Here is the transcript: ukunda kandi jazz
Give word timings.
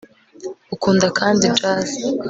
ukunda 0.73 1.07
kandi 1.17 1.45
jazz 1.59 1.89